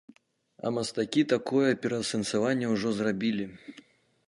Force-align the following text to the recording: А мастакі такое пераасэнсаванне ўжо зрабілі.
А 0.65 0.71
мастакі 0.77 1.21
такое 1.33 1.69
пераасэнсаванне 1.85 2.73
ўжо 2.73 2.95
зрабілі. 3.01 3.49